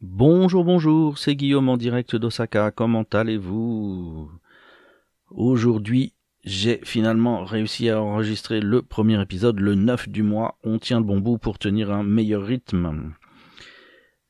Bonjour, 0.00 0.64
bonjour, 0.64 1.18
c'est 1.18 1.36
Guillaume 1.36 1.68
en 1.68 1.76
direct 1.76 2.16
d'Osaka. 2.16 2.70
Comment 2.72 3.04
allez-vous? 3.12 4.28
Aujourd'hui, 5.30 6.12
j'ai 6.44 6.80
finalement 6.84 7.44
réussi 7.44 7.88
à 7.88 8.02
enregistrer 8.02 8.60
le 8.60 8.82
premier 8.82 9.20
épisode, 9.22 9.60
le 9.60 9.74
9 9.74 10.08
du 10.08 10.22
mois. 10.22 10.58
On 10.62 10.78
tient 10.78 10.98
le 10.98 11.06
bon 11.06 11.20
bout 11.20 11.38
pour 11.38 11.58
tenir 11.58 11.90
un 11.92 12.02
meilleur 12.02 12.44
rythme. 12.44 13.14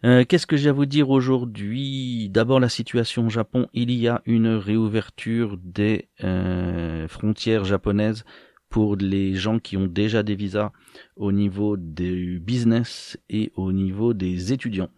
Euh, 0.05 0.25
Qu'est-ce 0.29 0.47
que 0.47 0.57
j'ai 0.57 0.69
à 0.69 0.73
vous 0.73 0.87
dire 0.87 1.11
aujourd'hui? 1.11 2.29
D'abord 2.29 2.61
la 2.61 2.69
situation 2.69 3.27
au 3.27 3.31
Japon. 3.31 3.69
Il 3.73 3.91
y 3.91 4.07
a 4.07 4.23
une 4.27 4.49
réouverture 4.49 5.57
des 5.63 6.09
euh, 6.23 7.09
frontières 7.09 7.65
japonaises 7.65 8.25
pour 8.69 8.97
les 8.97 9.35
gens 9.35 9.59
qui 9.59 9.77
ont 9.77 9.87
déjà 9.87 10.23
des 10.23 10.35
visas 10.35 10.73
au 11.17 11.33
niveau 11.33 11.77
du 11.77 12.39
business 12.39 13.19
et 13.31 13.51
au 13.57 13.73
niveau 13.73 14.15
des 14.15 14.53
étudiants. 14.53 14.91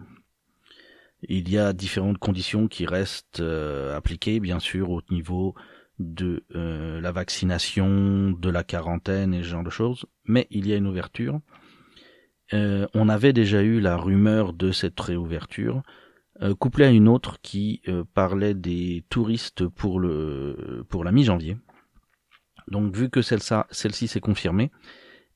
Il 1.23 1.51
y 1.51 1.59
a 1.59 1.73
différentes 1.73 2.19
conditions 2.19 2.69
qui 2.69 2.87
restent 2.87 3.41
euh, 3.41 3.97
appliquées, 3.97 4.41
bien 4.41 4.61
sûr, 4.61 4.91
au 4.91 5.02
niveau 5.11 5.55
de 5.98 6.45
euh, 6.55 7.01
la 7.01 7.11
vaccination, 7.11 8.33
de 8.33 8.51
la 8.51 8.65
quarantaine 8.65 9.33
et 9.33 9.42
ce 9.42 9.48
genre 9.48 9.65
de 9.65 9.70
choses, 9.70 10.05
mais 10.27 10.47
il 10.51 10.66
y 10.66 10.73
a 10.73 10.77
une 10.77 10.87
ouverture. 10.87 11.41
Euh, 12.52 12.87
on 12.95 13.09
avait 13.09 13.33
déjà 13.33 13.62
eu 13.62 13.80
la 13.80 13.97
rumeur 13.97 14.52
de 14.52 14.73
cette 14.73 15.01
réouverture, 15.01 15.83
couplée 16.59 16.84
à 16.84 16.91
une 16.91 17.09
autre 17.09 17.41
qui 17.41 17.80
parlait 18.12 18.53
des 18.53 19.06
touristes 19.09 19.67
pour 19.67 19.98
le 19.98 20.84
pour 20.87 21.03
la 21.03 21.11
mi-janvier. 21.11 21.56
Donc 22.69 22.95
vu 22.95 23.09
que 23.09 23.23
celle-ci 23.23 23.55
celle 23.70 23.95
s'est 23.95 24.20
confirmée, 24.20 24.70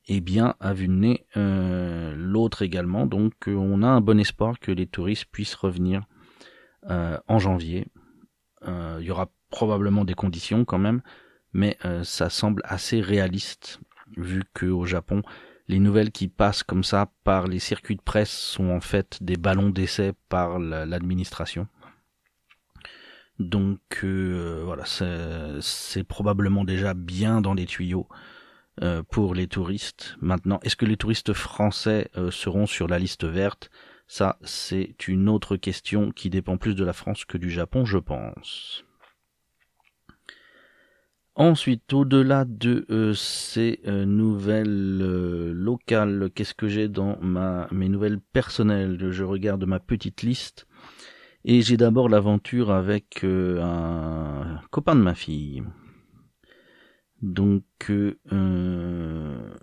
eh 0.07 0.21
bien 0.21 0.55
à 0.59 0.73
vue 0.73 0.87
de 0.87 0.93
nez 0.93 1.25
euh, 1.37 2.13
l'autre 2.15 2.61
également. 2.61 3.05
Donc 3.05 3.33
on 3.47 3.83
a 3.83 3.87
un 3.87 4.01
bon 4.01 4.19
espoir 4.19 4.59
que 4.59 4.71
les 4.71 4.87
touristes 4.87 5.25
puissent 5.31 5.55
revenir 5.55 6.03
euh, 6.89 7.17
en 7.27 7.39
janvier. 7.39 7.87
Euh, 8.67 8.97
Il 8.99 9.05
y 9.05 9.11
aura 9.11 9.31
probablement 9.49 10.05
des 10.05 10.13
conditions 10.13 10.65
quand 10.65 10.79
même, 10.79 11.01
mais 11.53 11.77
ça 12.03 12.29
semble 12.29 12.61
assez 12.65 13.01
réaliste 13.01 13.79
vu 14.15 14.43
que 14.53 14.65
au 14.65 14.85
Japon 14.85 15.23
les 15.67 15.79
nouvelles 15.79 16.11
qui 16.11 16.27
passent 16.27 16.63
comme 16.63 16.83
ça 16.83 17.11
par 17.23 17.47
les 17.47 17.59
circuits 17.59 17.95
de 17.95 18.01
presse 18.01 18.31
sont 18.31 18.69
en 18.69 18.81
fait 18.81 19.21
des 19.21 19.35
ballons 19.35 19.69
d'essai 19.69 20.13
par 20.29 20.59
la- 20.59 20.85
l'administration. 20.85 21.67
Donc 23.39 24.03
voilà, 24.03 24.83
c'est 25.61 26.03
probablement 26.03 26.63
déjà 26.63 26.93
bien 26.93 27.41
dans 27.41 27.53
les 27.53 27.65
tuyaux 27.65 28.07
pour 29.09 29.35
les 29.35 29.47
touristes. 29.47 30.15
Maintenant, 30.21 30.59
est-ce 30.63 30.75
que 30.75 30.85
les 30.85 30.97
touristes 30.97 31.33
français 31.33 32.09
euh, 32.17 32.31
seront 32.31 32.65
sur 32.65 32.87
la 32.87 32.99
liste 32.99 33.25
verte? 33.25 33.69
Ça, 34.07 34.37
c'est 34.43 35.07
une 35.07 35.29
autre 35.29 35.55
question 35.55 36.11
qui 36.11 36.29
dépend 36.29 36.57
plus 36.57 36.75
de 36.75 36.83
la 36.83 36.93
France 36.93 37.25
que 37.25 37.37
du 37.37 37.49
Japon, 37.49 37.85
je 37.85 37.97
pense. 37.97 38.83
Ensuite, 41.35 41.93
au-delà 41.93 42.43
de 42.43 42.85
euh, 42.89 43.13
ces 43.13 43.79
euh, 43.87 44.05
nouvelles 44.05 44.99
euh, 45.01 45.53
locales, 45.53 46.29
qu'est-ce 46.35 46.53
que 46.53 46.67
j'ai 46.67 46.89
dans 46.89 47.17
ma, 47.21 47.67
mes 47.71 47.87
nouvelles 47.87 48.19
personnelles? 48.19 49.11
Je 49.11 49.23
regarde 49.23 49.63
ma 49.65 49.79
petite 49.79 50.23
liste 50.23 50.67
et 51.45 51.61
j'ai 51.61 51.77
d'abord 51.77 52.09
l'aventure 52.09 52.71
avec 52.71 53.23
euh, 53.23 53.61
un 53.61 54.59
copain 54.71 54.95
de 54.95 55.01
ma 55.01 55.15
fille. 55.15 55.63
Donc, 57.21 57.63
euh, 57.89 59.53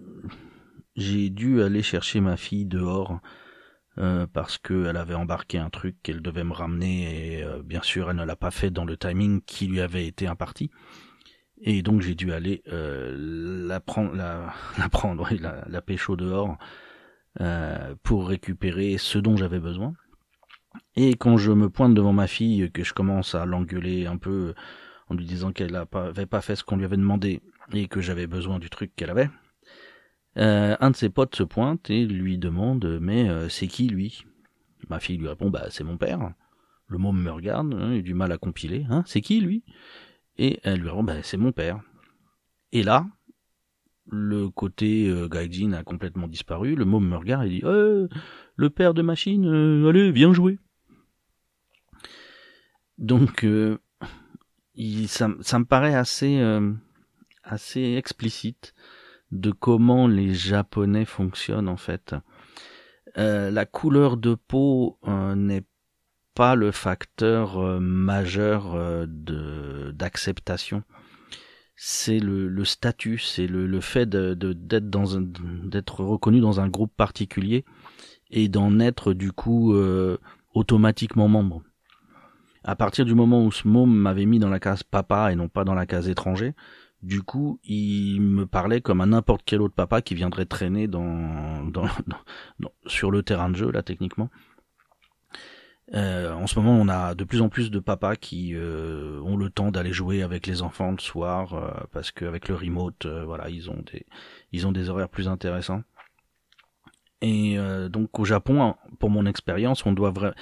j'ai 0.97 1.31
dû 1.31 1.63
aller 1.63 1.83
chercher 1.83 2.21
ma 2.21 2.37
fille 2.37 2.67
dehors 2.67 3.21
euh, 3.99 4.27
parce 4.33 4.59
qu'elle 4.59 4.97
avait 4.97 5.15
embarqué 5.15 5.59
un 5.59 5.71
truc 5.71 5.97
qu'elle 6.03 6.23
devait 6.23 6.45
me 6.45 6.53
ramener 6.53 7.39
et 7.39 7.43
euh, 7.43 7.63
bien 7.65 7.83
sûr 7.83 8.11
elle 8.11 8.17
ne 8.17 8.25
l'a 8.25 8.37
pas 8.37 8.53
fait 8.53 8.71
dans 8.71 8.85
le 8.85 8.97
timing 8.97 9.41
qui 9.43 9.67
lui 9.67 9.81
avait 9.81 10.07
été 10.07 10.29
imparti. 10.29 10.71
Et 11.61 11.83
donc 11.83 12.01
j'ai 12.01 12.15
dû 12.15 12.33
aller 12.33 12.63
euh, 12.69 13.17
la 13.67 13.81
prendre, 13.81 14.15
la, 14.15 14.53
la 14.79 14.89
prendre, 14.89 15.27
oui, 15.31 15.41
la, 15.41 15.83
pécho 15.83 16.17
dehors 16.17 16.57
pour 18.03 18.29
récupérer 18.29 18.99
ce 18.99 19.19
dont 19.19 19.37
j'avais 19.37 19.61
besoin. 19.61 19.95
Et 20.97 21.15
quand 21.15 21.37
je 21.37 21.53
me 21.53 21.71
pointe 21.71 21.95
devant 21.95 22.13
ma 22.13 22.27
fille, 22.27 22.71
que 22.73 22.83
je 22.83 22.93
commence 22.93 23.37
à 23.37 23.47
l'engueuler 23.47 24.07
un 24.07 24.17
peu 24.17 24.55
en 25.09 25.15
lui 25.15 25.25
disant 25.25 25.53
qu'elle 25.53 25.73
n'avait 25.73 26.27
pas 26.27 26.41
fait 26.41 26.57
ce 26.57 26.65
qu'on 26.65 26.77
lui 26.77 26.85
avait 26.85 26.97
demandé 26.97 27.41
et 27.73 27.89
que 27.89 28.01
j'avais 28.01 28.27
besoin 28.27 28.59
du 28.59 28.71
truc 28.71 28.95
qu'elle 28.95 29.11
avait, 29.11 29.31
euh, 30.37 30.77
un 30.79 30.91
de 30.91 30.97
ses 30.97 31.09
potes 31.09 31.35
se 31.35 31.43
pointe 31.43 31.91
et 31.91 32.07
lui 32.07 32.39
demande 32.39 32.99
mais 33.01 33.29
euh, 33.29 33.49
c'est 33.49 33.67
qui 33.67 33.89
lui? 33.89 34.25
Ma 34.89 35.01
fille 35.01 35.17
lui 35.17 35.29
répond 35.29 35.51
bah 35.51 35.67
c'est 35.71 35.85
mon 35.85 35.97
père. 35.97 36.33
Le 36.87 36.99
môme 36.99 37.21
me 37.21 37.31
regarde, 37.31 37.75
hein, 37.75 37.93
il 37.93 37.99
a 37.99 38.03
du 38.03 38.15
mal 38.15 38.33
à 38.33 38.39
compiler, 38.39 38.87
hein, 38.89 39.03
c'est 39.07 39.21
qui 39.21 39.41
lui? 39.41 39.65
Et 40.37 40.61
elle 40.63 40.81
lui 40.81 40.89
répond 40.89 41.03
bah 41.03 41.23
c'est 41.23 41.37
mon 41.37 41.53
père. 41.53 41.81
Et 42.73 42.83
là, 42.83 43.07
le 44.07 44.49
côté 44.49 45.09
euh, 45.09 45.29
gaijin 45.29 45.73
a 45.73 45.83
complètement 45.83 46.29
disparu, 46.29 46.75
le 46.75 46.85
môme 46.85 47.09
me 47.09 47.17
regarde 47.17 47.47
et 47.47 47.51
dit 47.51 47.61
euh, 47.65 48.09
le 48.57 48.71
père 48.71 48.95
de 48.95 49.03
machine, 49.03 49.45
allez 49.87 50.13
viens 50.13 50.33
jouer. 50.33 50.59
Donc 52.97 53.45
il, 54.79 55.09
ça, 55.09 55.29
me 55.29 55.65
paraît 55.65 55.95
assez 55.95 56.39
euh, 56.41 56.73
assez 57.45 57.95
explicite 57.97 58.75
de 59.33 59.51
comment 59.51 60.09
les 60.09 60.33
Japonais 60.35 61.05
fonctionnent 61.05 61.69
en 61.69 61.77
fait. 61.77 62.15
Euh, 63.19 63.51
la 63.51 63.67
couleur 63.67 64.17
de 64.17 64.35
peau 64.35 64.99
euh, 65.07 65.35
n'est 65.35 65.65
pas 66.35 66.55
le 66.55 66.71
facteur 66.71 67.59
euh, 67.59 67.81
majeur 67.81 68.75
euh, 68.75 69.07
de 69.09 69.91
d'acceptation. 69.93 70.85
C'est 71.77 72.19
le, 72.19 72.49
le 72.49 72.65
statut, 72.65 73.19
c'est 73.19 73.47
le, 73.47 73.67
le 73.67 73.81
fait 73.81 74.07
de, 74.07 74.35
de- 74.35 74.53
d'être 74.53 74.91
dans 74.91 75.17
un, 75.17 75.23
d'être 75.23 76.05
reconnu 76.05 76.41
dans 76.41 76.61
un 76.61 76.69
groupe 76.69 76.93
particulier 76.97 77.65
et 78.31 78.49
d'en 78.49 78.81
être 78.81 79.13
du 79.15 79.33
coup 79.33 79.75
euh, 79.75 80.19
automatiquement 80.55 81.29
membre. 81.29 81.63
À 82.65 82.77
partir 82.77 83.05
du 83.05 83.15
moment 83.15 83.45
où 83.45 83.53
ce 83.53 83.67
môme 83.67 83.95
m'avait 83.95 84.27
mis 84.27 84.39
dans 84.39 84.51
la 84.51 84.61
case 84.61 84.83
papa 84.83 85.33
et 85.33 85.37
non 85.37 85.49
pas 85.49 85.65
dans 85.65 85.75
la 85.75 85.87
case 85.87 86.09
étranger, 86.09 86.55
du 87.03 87.23
coup, 87.23 87.61
il 87.65 88.21
me 88.21 88.47
parlait 88.47 88.81
comme 88.81 89.01
à 89.01 89.07
n'importe 89.07 89.43
quel 89.45 89.63
autre 89.63 89.75
papa 89.75 90.03
qui 90.03 90.15
viendrait 90.15 90.47
traîner 90.47 90.89
dans, 90.89 91.63
sur 92.87 93.11
le 93.11 93.23
terrain 93.23 93.51
de 93.51 93.57
jeu, 93.57 93.71
là, 93.71 93.83
techniquement. 93.83 94.31
Euh, 95.95 96.35
en 96.35 96.47
ce 96.47 96.59
moment, 96.59 96.77
on 96.79 96.89
a 96.89 97.15
de 97.15 97.25
plus 97.25 97.41
en 97.41 97.49
plus 97.49 97.71
de 97.71 97.79
papas 97.79 98.17
qui 98.17 98.55
euh, 98.55 99.21
ont 99.23 99.37
le 99.39 99.49
temps 99.49 99.71
d'aller 99.71 99.93
jouer 99.93 100.23
avec 100.23 100.47
les 100.47 100.61
enfants 100.61 100.91
le 100.91 100.99
soir, 100.99 101.55
euh, 101.55 101.71
parce 101.93 102.11
qu'avec 102.11 102.49
le 102.49 102.57
remote, 102.57 103.07
euh, 103.07 103.25
voilà, 103.25 103.49
ils 103.49 103.71
ont 103.71 103.83
des, 103.91 104.05
ils 104.53 104.67
ont 104.67 104.73
des 104.73 104.91
horaires 104.91 105.09
plus 105.09 105.29
intéressants. 105.29 105.83
Et 107.21 107.59
donc 107.91 108.17
au 108.21 108.25
Japon, 108.25 108.77
pour 109.01 109.11
mon 109.11 109.27
expérience, 109.27 109.85
on 109.85 109.91
doit 109.91 110.13
vra- 110.13 110.35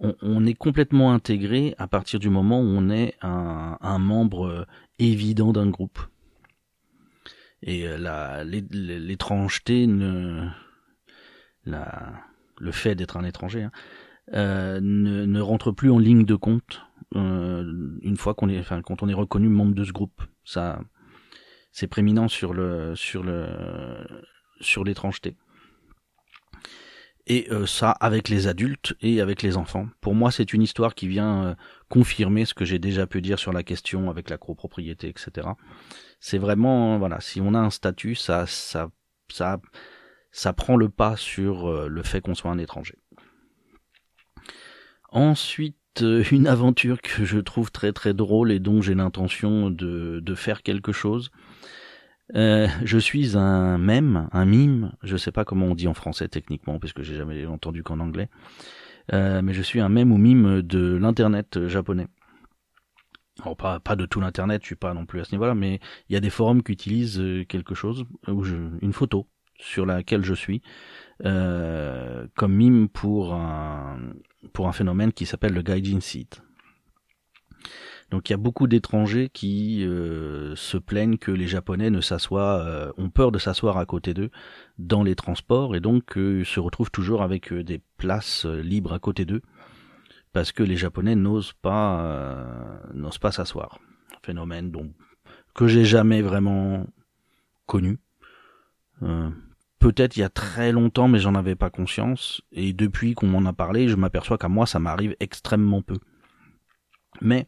on, 0.00 0.14
on 0.22 0.46
est 0.46 0.54
complètement 0.54 1.12
intégré 1.12 1.74
à 1.78 1.86
partir 1.86 2.18
du 2.18 2.30
moment 2.30 2.60
où 2.60 2.64
on 2.64 2.90
est 2.90 3.14
un, 3.20 3.98
membre 3.98 4.46
euh, 4.46 4.66
évident 4.98 5.52
d'un 5.52 5.68
groupe. 5.68 5.98
Et 7.62 7.86
euh, 7.86 8.44
l'étrangeté 8.44 9.86
ne, 9.86 10.48
la, 11.64 12.12
le 12.58 12.72
fait 12.72 12.94
d'être 12.94 13.16
un 13.16 13.24
étranger 13.24 13.64
hein, 13.64 13.72
euh, 14.34 14.80
ne, 14.80 15.40
rentre 15.40 15.72
plus 15.72 15.90
en 15.90 15.98
ligne 15.98 16.24
de 16.24 16.34
compte 16.34 16.82
euh, 17.16 17.98
une 18.02 18.16
fois 18.16 18.34
qu'on 18.34 18.48
est, 18.48 18.58
enfin, 18.58 18.82
quand 18.82 19.02
on 19.02 19.08
est 19.08 19.14
reconnu 19.14 19.48
membre 19.48 19.74
de 19.74 19.84
ce 19.84 19.92
groupe. 19.92 20.22
Ça, 20.44 20.80
c'est 21.72 21.86
prééminent 21.86 22.28
sur 22.28 22.54
le, 22.54 22.94
sur 22.94 23.22
le, 23.22 23.48
sur 24.60 24.84
l'étrangeté. 24.84 25.36
Et 27.30 27.46
euh, 27.50 27.66
ça 27.66 27.90
avec 27.90 28.30
les 28.30 28.46
adultes 28.46 28.96
et 29.02 29.20
avec 29.20 29.42
les 29.42 29.58
enfants. 29.58 29.86
Pour 30.00 30.14
moi, 30.14 30.30
c'est 30.30 30.54
une 30.54 30.62
histoire 30.62 30.94
qui 30.94 31.08
vient 31.08 31.44
euh, 31.44 31.54
confirmer 31.90 32.46
ce 32.46 32.54
que 32.54 32.64
j'ai 32.64 32.78
déjà 32.78 33.06
pu 33.06 33.20
dire 33.20 33.38
sur 33.38 33.52
la 33.52 33.62
question 33.62 34.08
avec 34.08 34.30
la 34.30 34.38
copropriété, 34.38 35.08
etc. 35.08 35.48
C'est 36.20 36.38
vraiment, 36.38 36.98
voilà, 36.98 37.20
si 37.20 37.40
on 37.42 37.52
a 37.52 37.58
un 37.58 37.70
statut, 37.70 38.14
ça, 38.14 38.46
ça, 38.46 38.88
ça, 39.30 39.60
ça 40.32 40.52
prend 40.54 40.76
le 40.76 40.88
pas 40.88 41.16
sur 41.16 41.68
euh, 41.68 41.86
le 41.86 42.02
fait 42.02 42.22
qu'on 42.22 42.34
soit 42.34 42.50
un 42.50 42.58
étranger. 42.58 42.96
Ensuite, 45.10 45.76
euh, 46.02 46.24
une 46.30 46.46
aventure 46.46 47.00
que 47.00 47.24
je 47.24 47.38
trouve 47.38 47.70
très 47.70 47.92
très 47.92 48.14
drôle 48.14 48.52
et 48.52 48.58
dont 48.58 48.80
j'ai 48.82 48.94
l'intention 48.94 49.70
de, 49.70 50.20
de 50.20 50.34
faire 50.34 50.62
quelque 50.62 50.92
chose. 50.92 51.30
Euh, 52.34 52.68
je 52.84 52.98
suis 52.98 53.36
un 53.36 53.78
mème, 53.78 54.28
un 54.32 54.44
mime, 54.44 54.92
je 55.02 55.16
sais 55.16 55.32
pas 55.32 55.44
comment 55.44 55.66
on 55.66 55.74
dit 55.74 55.88
en 55.88 55.94
français 55.94 56.28
techniquement, 56.28 56.78
parce 56.78 56.92
que 56.92 57.02
j'ai 57.02 57.16
jamais 57.16 57.46
entendu 57.46 57.82
qu'en 57.82 58.00
anglais, 58.00 58.28
euh, 59.12 59.40
mais 59.42 59.54
je 59.54 59.62
suis 59.62 59.80
un 59.80 59.88
mème 59.88 60.12
ou 60.12 60.18
mime 60.18 60.62
de 60.62 60.96
l'internet 60.96 61.66
japonais. 61.66 62.06
Alors 63.40 63.56
pas, 63.56 63.80
pas 63.80 63.96
de 63.96 64.04
tout 64.04 64.20
l'internet, 64.20 64.62
je 64.62 64.66
suis 64.66 64.76
pas 64.76 64.92
non 64.94 65.06
plus 65.06 65.20
à 65.20 65.24
ce 65.24 65.32
niveau-là, 65.32 65.54
mais 65.54 65.80
il 66.08 66.14
y 66.14 66.16
a 66.16 66.20
des 66.20 66.30
forums 66.30 66.62
qui 66.62 66.72
utilisent 66.72 67.20
euh, 67.20 67.44
quelque 67.44 67.74
chose, 67.74 68.04
je, 68.26 68.56
une 68.82 68.92
photo 68.92 69.28
sur 69.60 69.86
laquelle 69.86 70.24
je 70.24 70.34
suis, 70.34 70.62
euh, 71.24 72.26
comme 72.36 72.54
mime 72.54 72.88
pour 72.88 73.34
un, 73.34 73.98
pour 74.52 74.68
un 74.68 74.72
phénomène 74.72 75.12
qui 75.12 75.24
s'appelle 75.24 75.54
le 75.54 75.62
gaijin 75.62 76.00
seat. 76.00 76.42
Donc 78.10 78.28
il 78.28 78.32
y 78.32 78.34
a 78.34 78.38
beaucoup 78.38 78.66
d'étrangers 78.66 79.28
qui 79.28 79.84
euh, 79.84 80.56
se 80.56 80.78
plaignent 80.78 81.18
que 81.18 81.30
les 81.30 81.46
Japonais 81.46 81.90
ne 81.90 82.00
s'assoient, 82.00 82.60
euh, 82.60 82.90
ont 82.96 83.10
peur 83.10 83.32
de 83.32 83.38
s'asseoir 83.38 83.76
à 83.76 83.84
côté 83.84 84.14
d'eux 84.14 84.30
dans 84.78 85.02
les 85.02 85.14
transports 85.14 85.76
et 85.76 85.80
donc 85.80 86.16
euh, 86.16 86.42
se 86.44 86.58
retrouvent 86.58 86.90
toujours 86.90 87.22
avec 87.22 87.52
des 87.52 87.82
places 87.98 88.46
libres 88.46 88.94
à 88.94 88.98
côté 88.98 89.26
d'eux 89.26 89.42
parce 90.32 90.52
que 90.52 90.62
les 90.62 90.76
Japonais 90.76 91.16
n'osent 91.16 91.52
pas 91.52 92.80
n'osent 92.94 93.18
pas 93.18 93.32
s'asseoir. 93.32 93.78
Phénomène 94.22 94.70
dont 94.70 94.90
que 95.54 95.66
j'ai 95.66 95.84
jamais 95.84 96.22
vraiment 96.22 96.86
connu. 97.66 97.98
Peut-être 99.78 100.16
il 100.16 100.20
y 100.20 100.24
a 100.24 100.28
très 100.28 100.72
longtemps, 100.72 101.08
mais 101.08 101.18
j'en 101.18 101.34
avais 101.34 101.54
pas 101.54 101.70
conscience. 101.70 102.42
Et 102.52 102.72
depuis 102.72 103.14
qu'on 103.14 103.26
m'en 103.26 103.48
a 103.48 103.52
parlé, 103.52 103.88
je 103.88 103.96
m'aperçois 103.96 104.38
qu'à 104.38 104.48
moi, 104.48 104.66
ça 104.66 104.80
m'arrive 104.80 105.14
extrêmement 105.20 105.82
peu. 105.82 105.98
Mais 107.20 107.46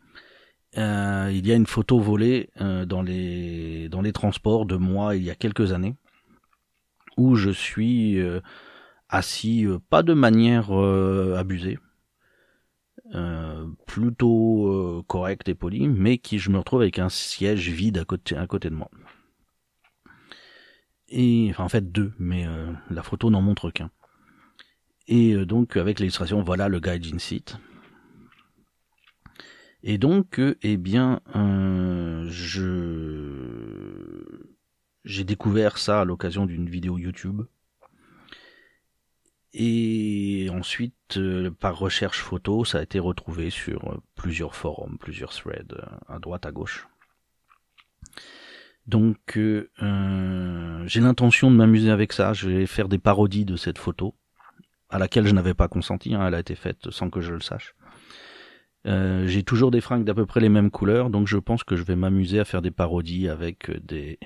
euh, 0.79 1.31
il 1.33 1.47
y 1.49 1.53
a 1.53 1.57
une 1.57 1.67
photo 1.67 1.99
volée 1.99 2.49
euh, 2.61 2.85
dans 2.85 3.03
les 3.03 4.13
transports 4.13 4.67
de 4.67 4.77
moi 4.77 5.17
il 5.17 5.25
y 5.25 5.31
a 5.31 5.35
quelques 5.35 5.73
années 5.73 5.97
où 7.17 7.35
je 7.35 7.51
suis 7.51 8.21
euh, 8.21 8.41
assis 9.09 9.67
pas 9.89 10.05
de 10.05 10.15
manière 10.15 10.71
abusée 10.71 11.79
plutôt 13.87 15.05
correcte 15.09 15.49
et 15.49 15.57
polie 15.57 15.89
mais 15.89 16.19
qui 16.19 16.39
je 16.39 16.51
me 16.51 16.59
retrouve 16.59 16.83
avec 16.83 17.01
un 17.01 17.09
siège 17.09 17.69
vide 17.71 17.99
à 17.99 18.05
côté 18.05 18.37
à 18.37 18.47
côté 18.47 18.71
de 18.71 18.77
moi. 18.77 18.89
Et 21.09 21.49
enfin 21.51 21.65
en 21.65 21.69
fait 21.69 21.91
deux 21.91 22.13
mais 22.21 22.47
la 22.91 23.03
photo 23.03 23.31
n'en 23.31 23.43
montre 23.43 23.71
qu'un. 23.73 23.91
Et 25.09 25.35
donc 25.45 25.77
avec 25.77 25.99
l'illustration 25.99 26.45
voilà 26.45 26.69
le 26.69 26.79
gaijin 26.79 27.19
seat 27.19 27.59
et 29.83 29.99
donc, 29.99 30.39
euh, 30.39 30.59
eh 30.63 30.77
bien, 30.77 31.21
euh, 31.35 32.27
je 32.29 33.21
j'ai 35.05 35.25
découvert 35.25 35.79
ça 35.79 36.03
à 36.03 36.05
l'occasion 36.05 36.45
d'une 36.45 36.69
vidéo 36.69 36.99
YouTube. 36.99 37.43
Et 39.53 40.49
ensuite, 40.53 41.17
euh, 41.17 41.51
par 41.51 41.79
recherche 41.79 42.21
photo, 42.21 42.65
ça 42.65 42.79
a 42.79 42.83
été 42.83 42.99
retrouvé 42.99 43.51
sur 43.51 44.01
plusieurs 44.15 44.55
forums, 44.55 44.99
plusieurs 44.99 45.33
threads, 45.33 45.75
à 46.07 46.19
droite, 46.19 46.47
à 46.47 46.53
gauche. 46.53 46.87
Donc, 48.87 49.19
j'ai 49.37 51.01
l'intention 51.01 51.51
de 51.51 51.57
m'amuser 51.57 51.91
avec 51.91 52.13
ça. 52.13 52.33
Je 52.33 52.49
vais 52.49 52.67
faire 52.67 52.89
des 52.89 52.99
parodies 52.99 53.45
de 53.45 53.57
cette 53.57 53.79
photo, 53.79 54.15
à 54.91 54.99
laquelle 54.99 55.27
je 55.27 55.35
n'avais 55.35 55.55
pas 55.55 55.69
consenti. 55.69 56.15
Hein. 56.15 56.27
elle 56.27 56.35
a 56.35 56.41
été 56.41 56.55
faite 56.55 56.91
sans 56.91 57.11
que 57.11 57.21
je 57.21 57.33
le 57.33 57.41
sache. 57.41 57.75
Euh, 58.87 59.27
j'ai 59.27 59.43
toujours 59.43 59.71
des 59.71 59.81
fringues 59.81 60.05
d'à 60.05 60.15
peu 60.15 60.25
près 60.25 60.41
les 60.41 60.49
mêmes 60.49 60.71
couleurs, 60.71 61.11
donc 61.11 61.27
je 61.27 61.37
pense 61.37 61.65
que 61.65 61.77
je 61.77 61.83
vais 61.83 61.97
m'amuser 61.97 62.41
à 62.41 62.45
faire 62.45 62.63
des 62.63 62.71
parodies 62.71 63.29
avec 63.29 63.69
euh, 63.69 63.79
des, 63.83 64.19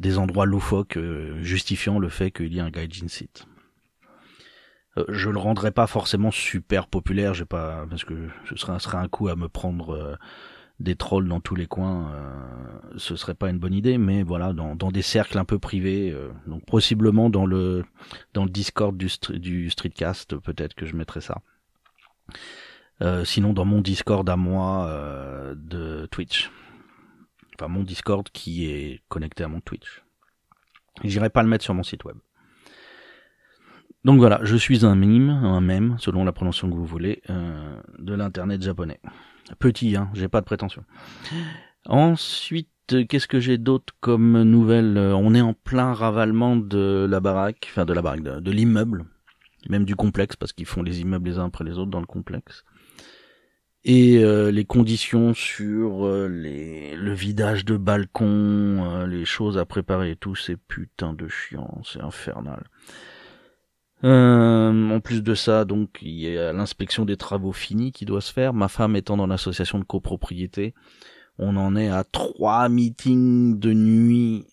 des 0.00 0.18
endroits 0.18 0.46
loufoques 0.46 0.96
euh, 0.96 1.40
justifiant 1.42 2.00
le 2.00 2.08
fait 2.08 2.32
qu'il 2.32 2.52
y 2.52 2.58
a 2.58 2.64
un 2.64 2.70
gaijin 2.70 3.06
site. 3.06 3.46
je 5.08 5.30
le 5.30 5.38
rendrai 5.38 5.70
pas 5.70 5.86
forcément 5.86 6.32
super 6.32 6.88
populaire, 6.88 7.34
j'ai 7.34 7.44
pas 7.44 7.86
parce 7.88 8.04
que 8.04 8.28
ce 8.48 8.56
serait, 8.56 8.98
un 8.98 9.08
coup 9.08 9.28
à 9.28 9.36
me 9.36 9.48
prendre 9.48 10.18
des 10.80 10.96
trolls 10.96 11.28
dans 11.28 11.40
tous 11.40 11.54
les 11.54 11.66
coins, 11.66 12.12
ce 12.96 13.14
serait 13.14 13.34
pas 13.34 13.50
une 13.50 13.58
bonne 13.58 13.74
idée, 13.74 13.98
mais 13.98 14.24
voilà, 14.24 14.52
dans, 14.52 14.74
dans 14.74 14.90
des 14.90 15.02
cercles 15.02 15.38
un 15.38 15.44
peu 15.44 15.58
privés, 15.58 16.16
donc 16.46 16.64
possiblement 16.64 17.30
dans 17.30 17.46
le 17.46 17.84
dans 18.34 18.44
le 18.44 18.50
Discord 18.50 18.96
du, 18.96 19.08
du 19.38 19.70
Streetcast, 19.70 20.36
peut-être 20.36 20.74
que 20.74 20.86
je 20.86 20.96
mettrai 20.96 21.20
ça. 21.20 21.42
Euh, 23.02 23.24
sinon 23.24 23.52
dans 23.52 23.64
mon 23.64 23.80
Discord 23.80 24.28
à 24.28 24.36
moi 24.36 24.86
euh, 24.88 25.54
de 25.56 26.06
Twitch. 26.06 26.50
Enfin 27.54 27.68
mon 27.68 27.82
Discord 27.82 28.28
qui 28.32 28.66
est 28.66 29.02
connecté 29.08 29.42
à 29.44 29.48
mon 29.48 29.60
Twitch. 29.60 30.02
J'irai 31.02 31.28
pas 31.28 31.42
le 31.42 31.48
mettre 31.48 31.64
sur 31.64 31.74
mon 31.74 31.82
site 31.82 32.04
web. 32.04 32.16
Donc 34.04 34.18
voilà, 34.18 34.38
je 34.42 34.54
suis 34.54 34.84
un 34.84 34.94
mime, 34.94 35.30
un 35.30 35.60
mème, 35.60 35.96
selon 35.98 36.24
la 36.24 36.32
prononciation 36.32 36.70
que 36.70 36.76
vous 36.76 36.84
voulez, 36.84 37.22
euh, 37.30 37.80
de 37.98 38.14
l'internet 38.14 38.62
japonais. 38.62 39.00
Petit, 39.58 39.96
hein, 39.96 40.10
j'ai 40.12 40.28
pas 40.28 40.40
de 40.40 40.46
prétention. 40.46 40.84
Ensuite, 41.86 42.68
qu'est-ce 43.08 43.26
que 43.26 43.40
j'ai 43.40 43.56
d'autre 43.56 43.94
comme 44.00 44.42
nouvelle 44.42 44.98
On 44.98 45.34
est 45.34 45.40
en 45.40 45.54
plein 45.54 45.94
ravalement 45.94 46.54
de 46.54 47.06
la 47.08 47.20
baraque, 47.20 47.66
enfin 47.70 47.86
de 47.86 47.94
la 47.94 48.02
baraque, 48.02 48.22
de 48.22 48.50
l'immeuble, 48.50 49.06
même 49.70 49.84
du 49.84 49.96
complexe, 49.96 50.36
parce 50.36 50.52
qu'ils 50.52 50.66
font 50.66 50.82
les 50.82 51.00
immeubles 51.00 51.30
les 51.30 51.38
uns 51.38 51.46
après 51.46 51.64
les 51.64 51.78
autres 51.78 51.90
dans 51.90 52.00
le 52.00 52.06
complexe 52.06 52.64
et 53.84 54.18
euh, 54.18 54.50
les 54.50 54.64
conditions 54.64 55.34
sur 55.34 56.06
euh, 56.06 56.26
les, 56.26 56.96
le 56.96 57.12
vidage 57.12 57.66
de 57.66 57.76
balcon, 57.76 58.26
euh, 58.26 59.06
les 59.06 59.26
choses 59.26 59.58
à 59.58 59.66
préparer 59.66 60.12
et 60.12 60.16
tout, 60.16 60.34
c'est 60.34 60.56
putain 60.56 61.12
de 61.12 61.28
chiant, 61.28 61.82
c'est 61.84 62.00
infernal. 62.00 62.64
en 64.02 65.00
plus 65.00 65.22
de 65.22 65.34
ça, 65.34 65.64
donc 65.66 65.98
il 66.00 66.18
y 66.18 66.38
a 66.38 66.52
l'inspection 66.52 67.04
des 67.04 67.16
travaux 67.16 67.52
finis 67.52 67.92
qui 67.92 68.06
doit 68.06 68.22
se 68.22 68.32
faire. 68.32 68.54
Ma 68.54 68.68
femme 68.68 68.96
étant 68.96 69.18
dans 69.18 69.26
l'association 69.26 69.78
de 69.78 69.84
copropriété, 69.84 70.74
on 71.38 71.56
en 71.56 71.76
est 71.76 71.88
à 71.88 72.04
trois 72.04 72.68
meetings 72.68 73.58
de 73.58 73.72
nuit 73.74 74.46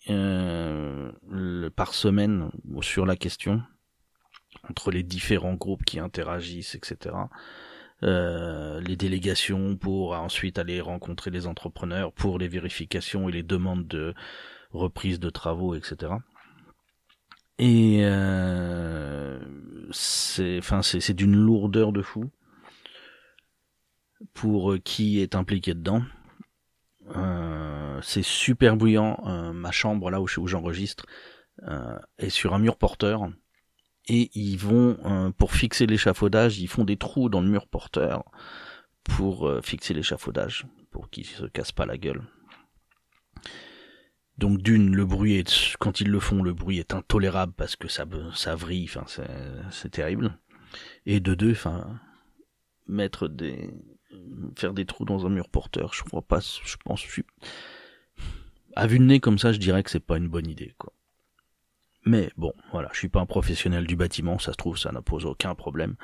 par 1.74 1.94
semaine 1.94 2.50
sur 2.82 3.06
la 3.06 3.16
question 3.16 3.62
entre 4.68 4.90
les 4.90 5.02
différents 5.02 5.54
groupes 5.54 5.84
qui 5.84 5.98
interagissent, 5.98 6.74
etc. 6.74 7.14
Euh, 8.04 8.80
les 8.80 8.96
délégations 8.96 9.76
pour 9.76 10.14
ensuite 10.14 10.58
aller 10.58 10.80
rencontrer 10.80 11.30
les 11.30 11.46
entrepreneurs 11.46 12.12
pour 12.12 12.38
les 12.38 12.48
vérifications 12.48 13.28
et 13.28 13.32
les 13.32 13.44
demandes 13.44 13.86
de 13.86 14.12
reprise 14.70 15.20
de 15.20 15.30
travaux, 15.30 15.74
etc. 15.76 16.14
Et 17.58 18.00
euh, 18.02 19.38
c'est, 19.92 20.58
enfin, 20.58 20.82
c'est, 20.82 21.14
d'une 21.14 21.36
lourdeur 21.36 21.92
de 21.92 22.02
fou 22.02 22.30
pour 24.34 24.74
qui 24.82 25.20
est 25.20 25.36
impliqué 25.36 25.74
dedans. 25.74 26.02
Euh, 27.14 28.00
c'est 28.02 28.24
super 28.24 28.76
bruyant. 28.76 29.20
ma 29.54 29.70
chambre 29.70 30.10
là 30.10 30.20
où, 30.20 30.26
où 30.38 30.46
j'enregistre 30.48 31.06
est 32.18 32.30
sur 32.30 32.54
un 32.54 32.58
mur 32.58 32.76
porteur 32.76 33.30
et 34.08 34.30
ils 34.34 34.56
vont 34.56 34.96
euh, 35.04 35.30
pour 35.30 35.52
fixer 35.52 35.86
l'échafaudage, 35.86 36.58
ils 36.58 36.68
font 36.68 36.84
des 36.84 36.96
trous 36.96 37.28
dans 37.28 37.40
le 37.40 37.48
mur 37.48 37.66
porteur 37.66 38.24
pour 39.04 39.48
euh, 39.48 39.60
fixer 39.62 39.94
l'échafaudage, 39.94 40.66
pour 40.90 41.10
qu'il 41.10 41.26
se 41.26 41.44
casse 41.44 41.72
pas 41.72 41.86
la 41.86 41.98
gueule. 41.98 42.22
Donc 44.38 44.58
d'une, 44.62 44.94
le 44.94 45.04
bruit 45.04 45.34
est, 45.34 45.76
quand 45.78 46.00
ils 46.00 46.08
le 46.08 46.18
font, 46.18 46.42
le 46.42 46.52
bruit 46.52 46.78
est 46.78 46.94
intolérable 46.94 47.52
parce 47.56 47.76
que 47.76 47.86
ça, 47.86 48.06
ça 48.34 48.56
vrille, 48.56 48.88
enfin 48.88 49.04
c'est 49.70 49.90
terrible. 49.90 50.38
Et 51.06 51.20
de 51.20 51.34
deux, 51.34 51.52
enfin 51.52 52.00
mettre 52.88 53.28
des, 53.28 53.70
faire 54.56 54.72
des 54.72 54.84
trous 54.84 55.04
dans 55.04 55.26
un 55.26 55.28
mur 55.28 55.48
porteur, 55.48 55.94
je 55.94 56.02
crois 56.02 56.22
pas, 56.22 56.40
je 56.40 56.76
pense, 56.84 57.04
à 58.74 58.86
vue 58.86 58.98
de 58.98 59.04
nez 59.04 59.20
comme 59.20 59.38
ça, 59.38 59.52
je 59.52 59.58
dirais 59.58 59.82
que 59.82 59.90
c'est 59.90 60.00
pas 60.00 60.16
une 60.16 60.28
bonne 60.28 60.48
idée, 60.48 60.74
quoi. 60.78 60.92
Mais 62.04 62.30
bon, 62.36 62.52
voilà, 62.72 62.88
je 62.92 62.98
suis 62.98 63.08
pas 63.08 63.20
un 63.20 63.26
professionnel 63.26 63.86
du 63.86 63.96
bâtiment, 63.96 64.38
ça 64.38 64.52
se 64.52 64.56
trouve, 64.56 64.76
ça 64.76 64.90
n'a 64.92 65.02
pose 65.02 65.24
aucun 65.24 65.54
problème. 65.54 65.94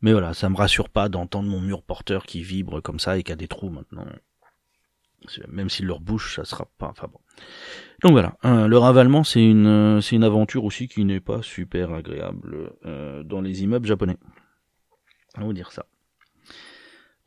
Mais 0.00 0.12
voilà, 0.12 0.32
ça 0.32 0.48
me 0.48 0.56
rassure 0.56 0.88
pas 0.88 1.08
d'entendre 1.08 1.48
mon 1.48 1.60
mur 1.60 1.82
porteur 1.82 2.24
qui 2.24 2.42
vibre 2.42 2.80
comme 2.80 3.00
ça 3.00 3.18
et 3.18 3.22
qui 3.22 3.32
a 3.32 3.36
des 3.36 3.48
trous 3.48 3.68
maintenant. 3.68 4.06
Même 5.48 5.68
s'il 5.68 5.86
leur 5.86 6.00
bouche, 6.00 6.36
ça 6.36 6.44
sera 6.44 6.66
pas. 6.78 6.88
Enfin 6.88 7.08
bon. 7.12 7.18
Donc 8.02 8.12
voilà, 8.12 8.36
euh, 8.44 8.68
le 8.68 8.78
ravalement, 8.78 9.24
c'est 9.24 9.44
une, 9.44 10.00
c'est 10.00 10.14
une 10.14 10.24
aventure 10.24 10.64
aussi 10.64 10.86
qui 10.86 11.04
n'est 11.04 11.20
pas 11.20 11.42
super 11.42 11.92
agréable 11.92 12.72
euh, 12.86 13.24
dans 13.24 13.40
les 13.40 13.64
immeubles 13.64 13.88
japonais. 13.88 14.16
On 15.36 15.40
va 15.40 15.46
vous 15.46 15.52
dire 15.52 15.72
ça. 15.72 15.86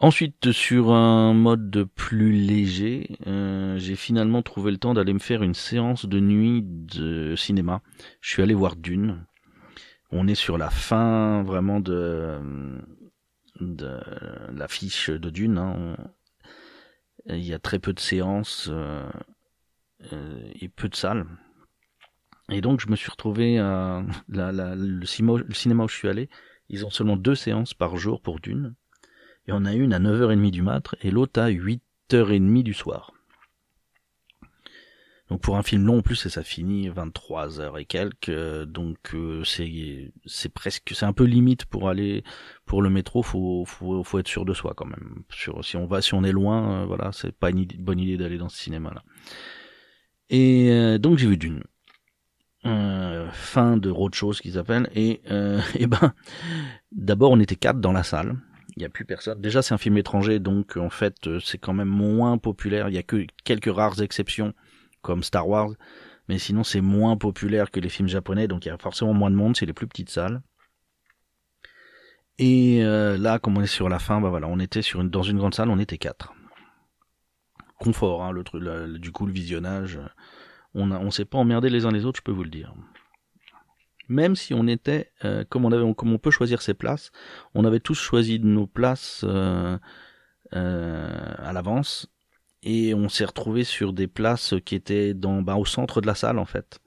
Ensuite, 0.03 0.51
sur 0.51 0.93
un 0.93 1.35
mode 1.35 1.87
plus 1.93 2.31
léger, 2.31 3.19
euh, 3.27 3.77
j'ai 3.77 3.95
finalement 3.95 4.41
trouvé 4.41 4.71
le 4.71 4.77
temps 4.77 4.95
d'aller 4.95 5.13
me 5.13 5.19
faire 5.19 5.43
une 5.43 5.53
séance 5.53 6.07
de 6.07 6.19
nuit 6.19 6.63
de 6.63 7.35
cinéma. 7.35 7.83
Je 8.19 8.31
suis 8.31 8.41
allé 8.41 8.55
voir 8.55 8.75
Dune. 8.75 9.23
On 10.09 10.27
est 10.27 10.33
sur 10.33 10.57
la 10.57 10.71
fin 10.71 11.43
vraiment 11.43 11.79
de, 11.79 12.39
de 13.59 13.99
l'affiche 14.51 15.11
de 15.11 15.29
Dune. 15.29 15.59
Hein. 15.59 15.95
Il 17.27 17.45
y 17.45 17.53
a 17.53 17.59
très 17.59 17.77
peu 17.77 17.93
de 17.93 17.99
séances 17.99 18.69
euh, 18.71 19.07
euh, 20.13 20.51
et 20.59 20.67
peu 20.67 20.89
de 20.89 20.95
salles. 20.95 21.27
Et 22.49 22.61
donc 22.61 22.81
je 22.81 22.89
me 22.89 22.95
suis 22.95 23.11
retrouvé 23.11 23.59
à 23.59 24.03
le 24.29 25.05
cinéma 25.05 25.83
où 25.83 25.87
je 25.87 25.95
suis 25.95 26.09
allé. 26.09 26.27
Ils 26.69 26.87
ont 26.87 26.89
seulement 26.89 27.17
deux 27.17 27.35
séances 27.35 27.75
par 27.75 27.97
jour 27.97 28.19
pour 28.19 28.39
Dune 28.39 28.73
et 29.47 29.51
on 29.51 29.65
a 29.65 29.73
une 29.73 29.93
à 29.93 29.99
9h30 29.99 30.51
du 30.51 30.61
mat 30.61 30.95
et 31.01 31.11
l'autre 31.11 31.41
à 31.41 31.49
8h30 31.49 32.63
du 32.63 32.73
soir. 32.73 33.11
Donc 35.29 35.39
pour 35.39 35.55
un 35.55 35.63
film 35.63 35.85
long 35.85 35.99
en 35.99 36.01
plus, 36.01 36.25
et 36.25 36.29
ça 36.29 36.43
finit 36.43 36.89
23 36.89 37.61
heures 37.61 37.77
et 37.77 37.85
quelques, 37.85 38.63
donc 38.65 39.15
c'est 39.45 40.11
c'est 40.25 40.53
presque 40.53 40.91
c'est 40.93 41.05
un 41.05 41.13
peu 41.13 41.23
limite 41.23 41.63
pour 41.63 41.87
aller 41.87 42.25
pour 42.65 42.81
le 42.81 42.89
métro, 42.89 43.23
faut 43.23 43.63
faut 43.65 44.03
faut 44.03 44.19
être 44.19 44.27
sûr 44.27 44.43
de 44.43 44.53
soi 44.53 44.73
quand 44.75 44.87
même. 44.87 45.23
Si 45.61 45.77
on 45.77 45.85
va 45.85 46.01
si 46.01 46.13
on 46.13 46.25
est 46.25 46.33
loin, 46.33 46.85
voilà, 46.85 47.13
c'est 47.13 47.31
pas 47.31 47.49
une 47.49 47.65
bonne 47.79 47.99
idée 47.99 48.17
d'aller 48.17 48.37
dans 48.37 48.49
ce 48.49 48.57
cinéma 48.57 48.91
là. 48.93 49.03
Et 50.29 50.99
donc 50.99 51.17
j'ai 51.17 51.27
vu 51.27 51.37
Dune. 51.37 51.63
Euh, 52.65 53.27
fin 53.31 53.75
de 53.75 53.89
Roadshow, 53.89 54.33
ce 54.33 54.41
qu'ils 54.41 54.57
appellent. 54.57 54.89
Et, 54.93 55.21
euh, 55.31 55.61
et 55.75 55.87
ben, 55.87 56.13
d'abord, 56.91 57.31
on 57.31 57.39
était 57.39 57.55
quatre 57.55 57.79
dans 57.79 57.91
la 57.91 58.03
salle. 58.03 58.37
Il 58.75 58.79
n'y 58.79 58.85
a 58.85 58.89
plus 58.89 59.05
personne. 59.05 59.41
Déjà, 59.41 59.61
c'est 59.61 59.73
un 59.73 59.77
film 59.77 59.97
étranger, 59.97 60.39
donc 60.39 60.77
en 60.77 60.89
fait, 60.89 61.27
euh, 61.27 61.39
c'est 61.39 61.57
quand 61.57 61.73
même 61.73 61.89
moins 61.89 62.37
populaire. 62.37 62.89
Il 62.89 62.95
y 62.95 62.97
a 62.97 63.03
que 63.03 63.25
quelques 63.43 63.73
rares 63.73 64.01
exceptions, 64.01 64.53
comme 65.01 65.23
Star 65.23 65.47
Wars. 65.47 65.71
Mais 66.29 66.37
sinon, 66.37 66.63
c'est 66.63 66.81
moins 66.81 67.17
populaire 67.17 67.71
que 67.71 67.79
les 67.79 67.89
films 67.89 68.07
japonais, 68.07 68.47
donc 68.47 68.65
il 68.65 68.69
y 68.69 68.71
a 68.71 68.77
forcément 68.77 69.13
moins 69.13 69.31
de 69.31 69.35
monde. 69.35 69.57
C'est 69.57 69.65
les 69.65 69.73
plus 69.73 69.87
petites 69.87 70.09
salles. 70.09 70.41
Et 72.37 72.83
euh, 72.83 73.17
là, 73.17 73.39
comme 73.39 73.57
on 73.57 73.61
est 73.61 73.67
sur 73.67 73.89
la 73.89 73.99
fin, 73.99 74.21
bah 74.21 74.29
voilà, 74.29 74.47
on 74.47 74.59
était 74.59 74.81
sur 74.81 75.01
une, 75.01 75.09
dans 75.09 75.23
une 75.23 75.37
grande 75.37 75.53
salle, 75.53 75.69
on 75.69 75.79
était 75.79 75.97
quatre. 75.97 76.33
Confort, 77.77 78.23
hein, 78.23 78.31
le 78.31 78.43
truc, 78.43 78.63
du 78.99 79.11
coup, 79.11 79.25
le 79.25 79.33
visionnage 79.33 79.99
on 80.73 80.91
on 80.91 81.11
s'est 81.11 81.25
pas 81.25 81.37
emmerdé 81.37 81.69
les 81.69 81.85
uns 81.85 81.91
les 81.91 82.05
autres, 82.05 82.19
je 82.19 82.23
peux 82.23 82.31
vous 82.31 82.43
le 82.43 82.49
dire. 82.49 82.73
Même 84.11 84.35
si 84.35 84.53
on 84.53 84.67
était, 84.67 85.09
euh, 85.23 85.45
comme 85.45 85.63
on 85.63 86.17
peut 86.17 86.31
choisir 86.31 86.61
ses 86.61 86.73
places, 86.73 87.13
on 87.55 87.63
avait 87.63 87.79
tous 87.79 87.97
choisi 87.97 88.41
nos 88.41 88.67
places 88.67 89.23
euh, 89.23 89.77
euh, 90.53 91.33
à 91.37 91.53
l'avance 91.53 92.11
et 92.61 92.93
on 92.93 93.07
s'est 93.07 93.23
retrouvé 93.23 93.63
sur 93.63 93.93
des 93.93 94.07
places 94.07 94.53
qui 94.65 94.75
étaient 94.75 95.13
dans, 95.13 95.41
bah, 95.41 95.55
au 95.55 95.63
centre 95.63 96.01
de 96.01 96.07
la 96.07 96.15
salle 96.15 96.39
en 96.39 96.45
fait. 96.45 96.79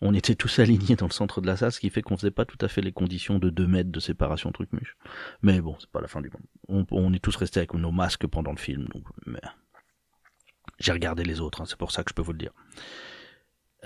On 0.00 0.14
était 0.14 0.36
tous 0.36 0.58
alignés 0.60 0.94
dans 0.94 1.08
le 1.08 1.12
centre 1.12 1.40
de 1.40 1.48
la 1.48 1.56
salle, 1.56 1.72
ce 1.72 1.80
qui 1.80 1.90
fait 1.90 2.02
qu'on 2.02 2.16
faisait 2.16 2.30
pas 2.30 2.44
tout 2.44 2.64
à 2.64 2.68
fait 2.68 2.82
les 2.82 2.92
conditions 2.92 3.40
de 3.40 3.50
2 3.50 3.66
mètres 3.66 3.90
de 3.90 3.98
séparation 3.98 4.52
truc 4.52 4.72
muche. 4.72 4.96
Mais 5.42 5.60
bon, 5.60 5.74
c'est 5.80 5.90
pas 5.90 6.00
la 6.00 6.06
fin 6.06 6.20
du 6.20 6.30
monde. 6.30 6.46
On, 6.68 6.86
on, 6.92 7.12
est 7.12 7.18
tous 7.18 7.34
restés 7.34 7.58
avec 7.58 7.74
nos 7.74 7.90
masques 7.90 8.28
pendant 8.28 8.52
le 8.52 8.58
film, 8.58 8.84
donc 8.94 9.02
mais 9.26 9.42
j'ai 10.78 10.92
regardé 10.92 11.24
les 11.24 11.40
autres, 11.40 11.62
hein, 11.62 11.64
c'est 11.66 11.78
pour 11.78 11.90
ça 11.90 12.04
que 12.04 12.10
je 12.10 12.14
peux 12.14 12.22
vous 12.22 12.32
le 12.32 12.38
dire. 12.38 12.52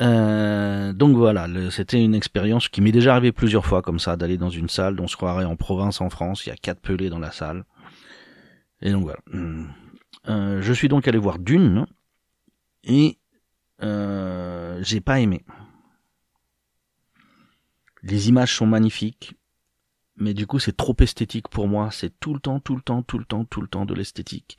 Euh, 0.01 0.93
donc 0.93 1.17
voilà, 1.17 1.47
c'était 1.71 2.03
une 2.03 2.15
expérience 2.15 2.69
qui 2.69 2.81
m'est 2.81 2.93
déjà 2.93 3.13
arrivée 3.13 3.33
plusieurs 3.33 3.67
fois 3.67 3.83
comme 3.83 3.99
ça, 3.99 4.17
d'aller 4.17 4.39
dans 4.39 4.51
une 4.51 4.69
salle 4.69 4.97
dont 4.97 5.05
on 5.05 5.09
se 5.09 5.17
croirait 5.17 5.45
en 5.45 5.57
province 5.57 6.01
en 6.01 6.09
France, 6.09 6.47
il 6.47 6.49
y 6.49 6.53
a 6.53 6.57
quatre 6.57 6.81
pelés 6.81 7.11
dans 7.11 7.19
la 7.19 7.31
salle. 7.31 7.65
Et 8.81 8.91
donc 8.91 9.03
voilà. 9.05 9.21
Euh, 10.29 10.63
je 10.63 10.73
suis 10.73 10.89
donc 10.89 11.07
allé 11.09 11.19
voir 11.19 11.39
Dune 11.39 11.87
et 12.85 13.19
euh, 13.83 14.81
j'ai 14.83 15.01
pas 15.01 15.21
aimé. 15.21 15.45
Les 18.03 18.29
images 18.29 18.57
sont 18.57 18.67
magnifiques, 18.67 19.35
mais 20.17 20.35
du 20.35 20.47
coup 20.47 20.59
c'est 20.59 20.77
trop 20.77 20.97
esthétique 20.99 21.49
pour 21.49 21.69
moi. 21.69 21.91
C'est 21.93 22.19
tout 22.19 22.35
le 22.35 22.41
temps, 22.41 22.61
tout 22.61 22.75
le 22.75 22.83
temps, 22.83 23.03
tout 23.03 23.19
le 23.19 23.25
temps, 23.25 23.45
tout 23.45 23.61
le 23.61 23.69
temps 23.69 23.85
de 23.85 23.95
l'esthétique. 23.95 24.59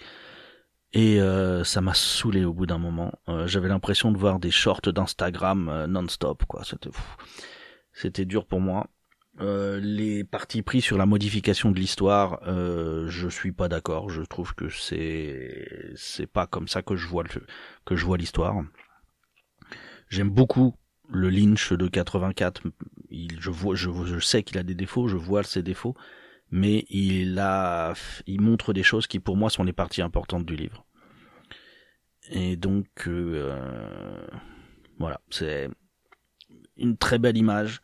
Et 0.94 1.20
euh, 1.20 1.64
ça 1.64 1.82
m'a 1.82 1.96
saoulé 1.96 2.46
au 2.46 2.54
bout 2.54 2.68
d'un 2.68 2.78
moment. 2.78 3.12
Euh, 3.28 3.48
j'avais 3.48 3.68
l'impression 3.68 4.12
de 4.12 4.18
voir 4.18 4.40
des 4.40 4.52
shorts 4.52 4.94
d'Instagram 4.94 5.68
euh, 5.68 5.88
non-stop, 5.88 6.44
quoi. 6.46 6.62
C'était 7.94 8.26
dur 8.26 8.46
pour 8.46 8.62
moi. 8.62 8.88
les 9.40 10.24
parties 10.24 10.62
pris 10.62 10.82
sur 10.82 10.98
la 10.98 11.08
modification 11.08 11.72
de 11.72 11.80
l'histoire, 11.80 12.42
je 12.46 13.28
suis 13.30 13.52
pas 13.52 13.68
d'accord. 13.70 14.10
Je 14.10 14.22
trouve 14.22 14.54
que 14.54 14.70
c'est 14.70 15.94
c'est 15.96 16.28
pas 16.28 16.48
comme 16.48 16.68
ça 16.68 16.82
que 16.84 16.96
je 16.96 17.08
vois 17.08 17.24
le 17.24 17.30
que 17.86 17.96
je 17.96 18.06
vois 18.06 18.18
l'histoire. 18.18 18.56
J'aime 20.10 20.30
beaucoup 20.30 20.76
le 21.10 21.30
Lynch 21.30 21.74
de 21.74 21.88
84. 21.88 22.62
Il, 23.10 23.40
je 23.40 23.50
vois, 23.50 23.76
je 23.76 24.20
sais 24.20 24.44
qu'il 24.44 24.58
a 24.58 24.64
des 24.64 24.76
défauts, 24.76 25.08
je 25.08 25.18
vois 25.18 25.44
ses 25.44 25.64
défauts, 25.64 25.96
mais 26.54 26.86
il 26.92 27.40
a, 27.40 27.94
il 28.28 28.40
montre 28.40 28.74
des 28.74 28.84
choses 28.84 29.08
qui 29.08 29.20
pour 29.20 29.36
moi 29.36 29.50
sont 29.50 29.64
les 29.64 29.74
parties 29.74 30.04
importantes 30.04 30.46
du 30.46 30.56
livre. 30.56 30.86
Et 32.30 32.56
donc, 32.58 33.08
euh, 33.08 34.28
voilà, 35.00 35.20
c'est 35.32 35.68
une 36.78 36.96
très 36.96 37.18
belle 37.18 37.38
image. 37.38 37.82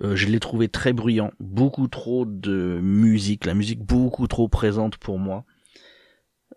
Euh, 0.00 0.16
je 0.16 0.26
l'ai 0.26 0.40
trouvé 0.40 0.68
très 0.68 0.92
bruyant, 0.92 1.30
beaucoup 1.38 1.86
trop 1.86 2.24
de 2.24 2.80
musique, 2.82 3.46
la 3.46 3.54
musique 3.54 3.84
beaucoup 3.84 4.26
trop 4.26 4.48
présente 4.48 4.96
pour 4.96 5.20
moi. 5.20 5.44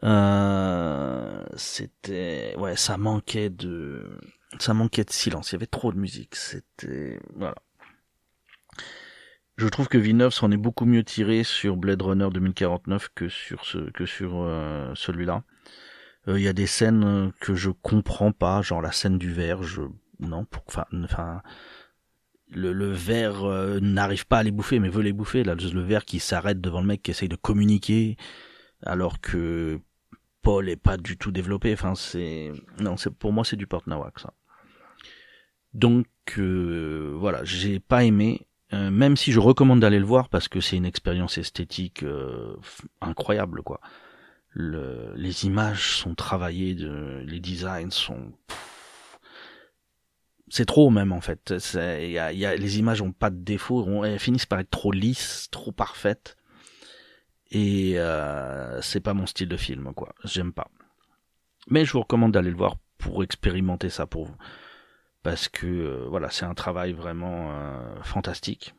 Euh, 0.04 1.46
c'était, 1.56 2.56
ouais, 2.58 2.76
ça 2.76 2.98
manquait 2.98 3.52
de, 3.52 4.18
ça 4.58 4.74
manquait 4.74 5.04
de 5.04 5.12
silence. 5.12 5.52
Il 5.52 5.54
y 5.54 5.58
avait 5.58 5.68
trop 5.68 5.94
de 5.94 6.00
musique. 6.00 6.36
C'était, 6.36 7.20
voilà. 7.36 7.56
Je 9.62 9.68
trouve 9.68 9.88
que 9.88 10.00
Villeneuve 10.00 10.34
s'en 10.34 10.50
est 10.50 10.58
beaucoup 10.58 10.86
mieux 10.86 11.04
tiré 11.04 11.44
sur 11.44 11.78
Blade 11.78 12.02
Runner 12.02 12.28
2049 12.34 13.10
que 13.14 13.30
sur 13.30 13.64
ce 13.64 13.92
que 13.92 14.08
sur 14.08 14.42
euh, 14.42 14.92
celui-là. 14.96 15.44
Euh, 16.28 16.40
il 16.40 16.44
y 16.44 16.48
a 16.48 16.54
des 16.54 16.66
scènes 16.66 17.32
que 17.40 17.54
je 17.54 17.70
comprends 17.70 18.32
pas, 18.32 18.64
genre 18.64 18.82
la 18.82 18.92
scène 18.92 19.20
du 19.20 19.32
verre, 19.32 19.62
je 19.62 19.84
non, 20.20 20.48
enfin 20.68 20.86
enfin 21.04 21.44
le, 22.50 22.74
le 22.74 22.92
verre 22.92 23.44
euh, 23.44 23.80
n'arrive 23.80 24.26
pas 24.26 24.40
à 24.40 24.44
les 24.44 24.50
bouffer 24.50 24.80
mais 24.80 24.90
veut 24.90 25.04
les 25.04 25.14
bouffer 25.14 25.44
là 25.44 25.54
le 25.54 25.82
verre 25.82 26.06
qui 26.06 26.18
s'arrête 26.18 26.60
devant 26.60 26.82
le 26.82 26.88
mec 26.88 27.04
qui 27.04 27.12
essaye 27.12 27.30
de 27.30 27.36
communiquer 27.36 28.18
alors 28.84 29.22
que 29.22 29.80
Paul 30.42 30.70
est 30.70 30.76
pas 30.76 30.98
du 30.98 31.18
tout 31.18 31.32
développé 31.32 31.72
enfin 31.72 31.94
c'est 31.94 32.52
non 32.80 32.98
c'est 32.98 33.12
pour 33.12 33.32
moi 33.32 33.46
c'est 33.46 33.58
du 33.58 33.68
porte 33.68 33.86
ça 34.18 34.34
donc 35.76 36.08
voilà 36.38 37.44
j'ai 37.44 37.80
pas 37.80 38.04
aimé 38.04 38.48
euh, 38.74 38.90
même 38.90 39.18
si 39.18 39.32
je 39.32 39.40
recommande 39.40 39.82
d'aller 39.82 40.00
le 40.00 40.06
voir 40.06 40.30
parce 40.30 40.48
que 40.48 40.62
c'est 40.62 40.78
une 40.78 40.86
expérience 40.86 41.38
esthétique 41.38 42.04
euh, 42.04 42.56
incroyable 43.02 43.64
quoi. 43.64 43.82
Le, 44.54 45.14
les 45.16 45.46
images 45.46 45.96
sont 45.96 46.14
travaillées, 46.14 46.76
les 46.76 47.40
designs 47.40 47.92
sont 47.92 48.34
c'est 50.50 50.66
trop 50.66 50.90
même 50.90 51.14
en 51.14 51.22
fait. 51.22 51.54
Les 51.74 52.80
images 52.80 53.02
ont 53.02 53.14
pas 53.14 53.30
de 53.30 53.38
défaut, 53.38 54.04
elles 54.04 54.20
finissent 54.20 54.46
par 54.46 54.60
être 54.60 54.70
trop 54.70 54.92
lisses, 54.92 55.48
trop 55.52 55.72
parfaites. 55.72 56.38
Et 57.52 57.94
euh, 57.98 58.82
c'est 58.82 59.00
pas 59.00 59.14
mon 59.14 59.26
style 59.26 59.48
de 59.48 59.58
film 59.58 59.94
quoi. 59.94 60.14
J'aime 60.26 60.52
pas. 60.52 60.68
Mais 61.68 61.86
je 61.86 61.94
vous 61.94 62.02
recommande 62.02 62.34
d'aller 62.34 62.50
le 62.52 62.58
voir 62.58 62.76
pour 62.98 63.24
expérimenter 63.24 63.90
ça 63.90 64.06
pour 64.06 64.26
vous 64.26 64.36
parce 65.24 65.50
que 65.50 65.68
euh, 65.68 66.06
voilà, 66.10 66.30
c'est 66.30 66.46
un 66.46 66.54
travail 66.54 66.94
vraiment 66.94 67.52
euh, 67.52 68.02
fantastique. 68.04 68.74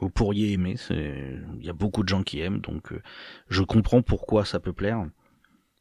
Vous 0.00 0.10
pourriez 0.10 0.52
aimer, 0.52 0.76
il 0.90 1.64
y 1.64 1.70
a 1.70 1.72
beaucoup 1.72 2.02
de 2.02 2.08
gens 2.08 2.22
qui 2.22 2.40
aiment, 2.40 2.60
donc 2.60 2.92
euh, 2.92 3.00
je 3.48 3.62
comprends 3.62 4.02
pourquoi 4.02 4.44
ça 4.44 4.60
peut 4.60 4.74
plaire, 4.74 5.06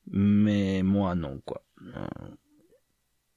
mais 0.10 0.82
moi 0.82 1.14
non 1.14 1.42
quoi. 1.46 1.62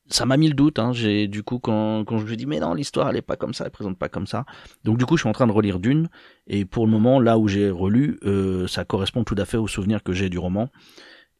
ça 0.06 0.26
m'a 0.26 0.36
mis 0.36 0.46
le 0.46 0.54
doute, 0.54 0.78
hein. 0.78 0.92
j'ai 0.92 1.26
du 1.26 1.42
coup 1.42 1.58
quand, 1.58 2.04
quand 2.04 2.18
je 2.18 2.24
me 2.24 2.36
dis 2.36 2.46
mais 2.46 2.60
non 2.60 2.74
l'histoire 2.74 3.10
elle 3.10 3.16
est 3.16 3.22
pas 3.22 3.34
comme 3.34 3.52
ça, 3.52 3.64
elle 3.64 3.72
présente 3.72 3.98
pas 3.98 4.08
comme 4.08 4.28
ça, 4.28 4.46
donc 4.84 4.96
du 4.96 5.06
coup 5.06 5.16
je 5.16 5.22
suis 5.22 5.28
en 5.28 5.32
train 5.32 5.48
de 5.48 5.52
relire 5.52 5.80
Dune 5.80 6.08
et 6.46 6.64
pour 6.64 6.86
le 6.86 6.92
moment 6.92 7.18
là 7.18 7.36
où 7.36 7.48
j'ai 7.48 7.68
relu, 7.68 8.20
ça 8.68 8.84
correspond 8.84 9.24
tout 9.24 9.36
à 9.38 9.46
fait 9.46 9.56
au 9.56 9.66
souvenir 9.66 10.04
que 10.04 10.12
j'ai 10.12 10.28
du 10.28 10.38
roman. 10.38 10.68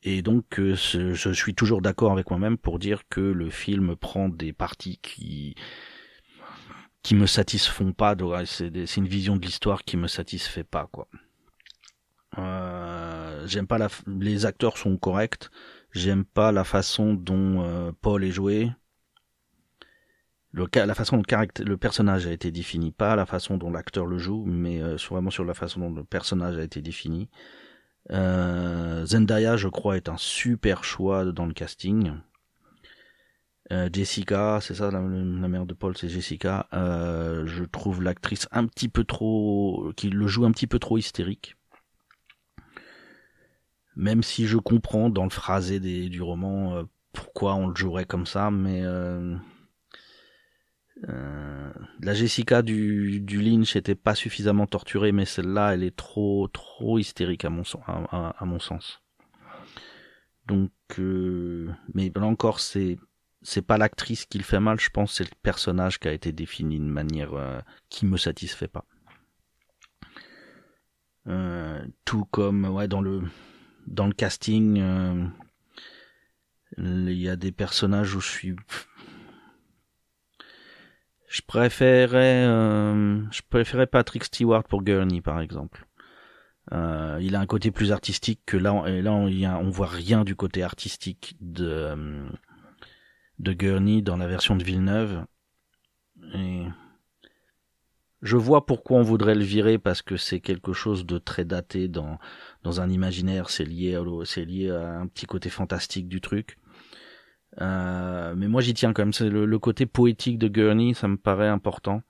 Et 0.03 0.23
donc, 0.23 0.59
euh, 0.59 0.75
je 0.75 1.33
suis 1.33 1.55
toujours 1.55 1.83
d'accord 1.83 2.13
avec 2.13 2.31
moi-même 2.31 2.57
pour 2.57 2.79
dire 2.79 3.03
que 3.09 3.21
le 3.21 3.51
film 3.51 3.97
prend 3.97 4.29
des 4.29 4.53
parties 4.53 4.99
qui 5.03 5.55
qui 7.03 7.15
me 7.15 7.27
satisfont 7.27 7.93
pas. 7.93 8.15
C'est 8.45 8.97
une 8.97 9.09
vision 9.09 9.37
de 9.37 9.45
l'histoire 9.45 9.85
qui 9.85 9.97
me 9.97 10.07
satisfait 10.07 10.65
pas, 10.65 10.89
quoi. 10.91 11.09
Euh, 12.39 13.47
j'aime 13.47 13.67
pas 13.67 13.79
les 14.07 14.47
acteurs 14.47 14.79
sont 14.79 14.97
corrects. 14.97 15.51
J'aime 15.93 16.25
pas 16.25 16.53
la 16.53 16.65
façon 16.65 17.15
dont 17.15 17.63
euh, 17.63 17.93
Paul 18.01 18.25
est 18.25 18.31
joué. 18.31 18.71
La 20.53 20.95
façon 20.95 21.17
dont 21.19 21.23
le, 21.23 21.65
le 21.65 21.77
personnage 21.77 22.27
a 22.27 22.33
été 22.33 22.51
défini, 22.51 22.91
pas 22.91 23.17
la 23.17 23.27
façon 23.27 23.57
dont 23.57 23.71
l'acteur 23.71 24.07
le 24.07 24.19
joue, 24.19 24.45
mais 24.47 24.81
vraiment 25.09 25.31
sur 25.31 25.45
la 25.45 25.55
façon 25.55 25.81
dont 25.81 25.95
le 25.95 26.05
personnage 26.05 26.59
a 26.59 26.63
été 26.63 26.83
défini. 26.83 27.29
Euh, 28.11 29.05
Zendaya, 29.07 29.57
je 29.57 29.69
crois, 29.69 29.97
est 29.97 30.09
un 30.09 30.17
super 30.17 30.85
choix 30.85 31.25
dans 31.27 31.47
le 31.47 31.53
casting. 31.53 32.13
Euh, 33.73 33.89
Jessica, 33.93 34.59
c'est 34.61 34.75
ça 34.75 34.91
la, 34.91 35.01
mère 35.01 35.67
de 35.67 35.75
Paul, 35.75 35.97
c'est 35.97 36.09
Jessica. 36.09 36.67
Euh, 36.73 37.47
je 37.47 37.65
trouve 37.65 38.03
l'actrice 38.03 38.49
un 38.51 38.67
petit 38.67 38.89
peu 38.89 39.05
trop, 39.05 39.93
qui 39.97 40.11
le 40.11 40.27
joue 40.27 40.45
un 40.45 40.51
petit 40.51 40.67
peu 40.67 40.79
trop 40.79 40.99
hystérique. 40.99 41.57
Même 43.97 44.23
si 44.23 44.47
je 44.47 44.57
comprends 44.57 45.11
dans 45.11 45.25
le 45.25 45.31
phrasé 45.31 45.79
du 45.79 46.23
roman 46.23 46.85
pourquoi 47.13 47.55
on 47.55 47.69
le 47.69 47.75
jouerait 47.75 48.07
comme 48.07 48.27
ça, 48.27 48.51
mais 48.51 48.83
euh, 51.09 51.73
la 52.03 52.15
Jessica 52.15 52.63
du, 52.63 53.21
Lynch 53.21 53.77
était 53.77 53.95
pas 53.95 54.15
suffisamment 54.15 54.67
torturée, 54.67 55.13
mais 55.13 55.25
celle-là, 55.25 55.75
elle 55.75 55.83
est 55.83 55.97
trop 55.97 56.49
trop 56.49 56.99
hystérique 56.99 57.45
à 57.45 57.51
mon, 57.51 57.65
sens. 58.59 59.03
Donc, 60.47 60.73
euh, 60.99 61.71
mais 61.95 62.13
là 62.15 62.27
encore, 62.27 62.61
c'est 62.61 62.99
c'est 63.43 63.63
pas 63.63 63.79
l'actrice 63.79 64.27
qui 64.27 64.37
le 64.37 64.45
fait 64.45 64.61
mal, 64.61 64.79
je 64.79 64.91
pense 64.91 65.15
c'est 65.15 65.25
le 65.25 65.37
personnage 65.43 65.99
qui 65.99 66.09
a 66.09 66.13
été 66.13 66.31
défini 66.31 66.79
d'une 66.79 66.91
manière 66.91 67.33
euh, 67.33 67.61
qui 67.89 68.05
me 68.05 68.19
satisfait 68.19 68.69
pas. 68.69 68.85
Euh, 71.27 71.83
tout 72.05 72.25
comme 72.27 72.67
ouais 72.67 72.89
dans 72.89 73.01
le 73.01 73.23
dans 73.87 74.07
le 74.07 74.13
casting, 74.13 74.83
il 76.79 77.13
y 77.13 77.29
a 77.29 77.37
des 77.37 77.53
personnages 77.53 78.15
où 78.15 78.21
je 78.21 78.29
suis 78.29 78.57
je 81.31 81.43
préférais 81.47 82.45
je 82.45 83.41
préférais 83.49 83.87
Patrick 83.87 84.25
Stewart 84.25 84.65
pour 84.65 84.83
Gurney 84.83 85.21
par 85.21 85.41
exemple. 85.41 85.87
Euh, 86.73 87.19
il 87.23 87.35
a 87.37 87.41
un 87.41 87.47
côté 87.47 87.71
plus 87.71 87.93
artistique 87.93 88.41
que 88.47 88.57
là, 88.57 88.85
et 88.87 89.01
là 89.01 89.13
on, 89.13 89.71
voit 89.71 89.87
rien 89.87 90.25
du 90.25 90.37
côté 90.37 90.63
artistique 90.63 91.37
de 91.41 92.29
de 93.39 93.53
Gurney 93.53 94.03
dans 94.03 94.17
la 94.17 94.27
version 94.27 94.57
de 94.57 94.65
Villeneuve. 94.65 95.25
Et 96.35 96.65
je 98.23 98.37
vois 98.37 98.67
pourquoi 98.67 98.99
on 98.99 99.03
voudrait 99.03 99.35
le 99.35 99.45
virer 99.45 99.79
parce 99.79 100.03
que 100.03 100.17
c'est 100.17 100.41
quelque 100.41 100.73
chose 100.73 101.07
de 101.07 101.19
très 101.19 101.45
daté 101.45 101.89
dans 101.89 102.19
dans 102.65 102.81
un 102.81 102.91
imaginaire. 102.91 103.51
C'est 103.51 103.67
c'est 104.25 104.45
lié 104.45 104.71
à 104.71 104.99
un 104.99 105.07
petit 105.07 105.27
côté 105.27 105.49
fantastique 105.49 106.09
du 106.09 106.21
truc. 106.21 106.59
Euh, 107.61 108.35
mais 108.37 108.49
moi 108.49 108.61
j'y 108.61 108.75
tiens 108.75 108.93
quand 108.93 109.03
même. 109.03 109.13
C'est 109.13 109.29
le, 109.29 109.59
côté 109.59 109.87
poétique 109.87 110.39
de 110.39 110.49
Gurney, 110.49 110.95
ça 110.95 111.09
me 111.09 111.17
paraît 111.17 111.49
important. 111.49 112.03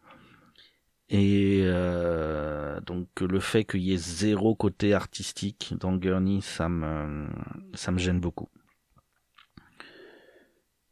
Et 1.09 1.63
euh, 1.65 2.81
donc 2.83 3.09
le 3.21 3.41
fait 3.41 3.65
qu'il 3.65 3.81
y 3.81 3.93
ait 3.93 3.97
zéro 3.97 4.55
côté 4.55 4.95
artistique 4.95 5.75
dans 5.79 5.97
Gurney, 5.97 6.41
ça 6.41 6.69
me 6.69 7.27
ça 7.75 7.91
me 7.91 7.99
gêne 7.99 8.21
beaucoup. 8.21 8.49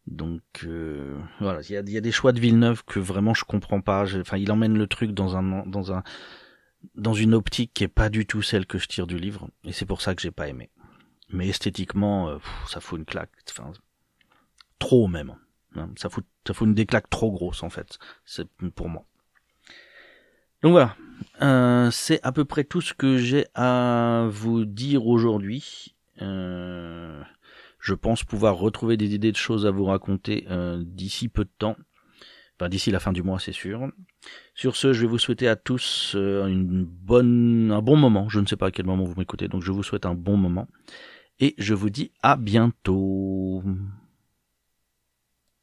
Donc 0.09 0.43
euh, 0.65 1.19
voilà, 1.39 1.61
il 1.63 1.73
y 1.73 1.77
a, 1.77 1.83
y 1.83 1.97
a, 1.97 2.01
des 2.01 2.13
choix 2.13 2.33
de 2.33 2.41
Villeneuve 2.41 2.83
que 2.85 2.99
vraiment 2.99 3.35
je 3.35 3.45
comprends 3.45 3.81
pas. 3.81 4.07
Enfin, 4.21 4.39
il 4.39 4.51
emmène 4.51 4.77
le 4.77 4.87
truc 4.87 5.13
dans 5.13 5.37
un 5.37 5.67
dans 5.67 5.93
un 5.93 6.03
dans 6.95 7.15
une 7.15 7.35
optique 7.35 7.73
qui 7.75 7.85
est 7.85 7.89
pas 7.89 8.09
du 8.09 8.27
tout 8.27 8.43
celle 8.43 8.67
que 8.67 8.79
je 8.79 8.87
tire 8.89 9.07
du 9.07 9.19
livre, 9.19 9.49
et 9.65 9.73
c'est 9.73 9.87
pour 9.87 10.01
ça 10.01 10.15
que 10.15 10.23
j'ai 10.23 10.31
pas 10.31 10.49
aimé. 10.49 10.71
Mais 11.31 11.49
esthétiquement, 11.49 12.29
euh, 12.29 12.39
ça 12.67 12.81
fout 12.81 12.99
une 12.99 13.05
claque. 13.05 13.31
Trop 14.79 15.09
même. 15.09 15.35
Hein. 15.77 15.91
Ça 15.97 16.09
fout 16.09 16.25
une 16.61 16.75
déclaque 16.75 17.11
trop 17.11 17.31
grosse 17.31 17.63
en 17.63 17.71
fait. 17.71 17.99
C'est 18.25 18.49
pour 18.75 18.89
moi. 18.89 19.05
Donc 20.63 20.73
voilà, 20.73 20.97
euh, 21.41 21.91
c'est 21.91 22.21
à 22.25 22.33
peu 22.33 22.45
près 22.45 22.65
tout 22.65 22.81
ce 22.81 22.93
que 22.93 23.17
j'ai 23.17 23.47
à 23.55 24.27
vous 24.31 24.65
dire 24.65 25.07
aujourd'hui. 25.07 25.95
Euh, 26.21 27.23
je 27.79 27.95
pense 27.95 28.25
pouvoir 28.25 28.57
retrouver 28.57 28.97
des 28.97 29.15
idées 29.15 29.31
de 29.31 29.37
choses 29.37 29.67
à 29.67 29.71
vous 29.71 29.85
raconter 29.85 30.47
euh, 30.51 30.83
d'ici 30.85 31.29
peu 31.29 31.45
de 31.45 31.51
temps. 31.59 31.77
Enfin, 32.57 32.69
d'ici 32.69 32.91
la 32.91 32.99
fin 32.99 33.13
du 33.13 33.23
mois, 33.23 33.39
c'est 33.39 33.53
sûr. 33.53 33.89
Sur 34.55 34.75
ce, 34.75 34.93
je 34.93 35.03
vais 35.03 35.07
vous 35.07 35.19
souhaiter 35.19 35.47
à 35.47 35.55
tous 35.55 36.17
un 36.17 36.51
bon 36.51 37.97
moment. 37.97 38.29
Je 38.29 38.41
ne 38.41 38.47
sais 38.47 38.57
pas 38.57 38.67
à 38.67 38.71
quel 38.73 38.87
moment 38.87 39.05
vous 39.05 39.15
m'écoutez, 39.17 39.47
donc 39.47 39.63
je 39.63 39.71
vous 39.71 39.85
souhaite 39.85 40.07
un 40.07 40.15
bon 40.15 40.37
moment. 40.37 40.67
Et 41.39 41.55
je 41.59 41.75
vous 41.75 41.89
dis 41.89 42.11
à 42.21 42.35
bientôt. 42.35 43.63